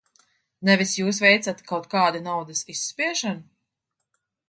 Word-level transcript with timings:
Nevis 0.69 0.93
jūs 0.99 1.19
veicat 1.27 1.63
kaut 1.73 1.87
kādu 1.93 2.25
naudas 2.31 2.65
izspiešanu? 2.75 3.49